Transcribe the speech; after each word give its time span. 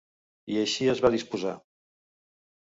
I 0.53 0.55
així 0.61 0.87
es 0.93 1.01
va 1.07 1.11
disposar. 1.17 1.53